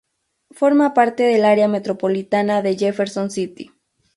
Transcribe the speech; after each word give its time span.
Forma 0.49 0.95
parte 0.95 1.21
del 1.21 1.45
área 1.45 1.67
metropolitana 1.67 2.63
de 2.63 2.75
Jefferson 2.75 3.29
City. 3.29 3.69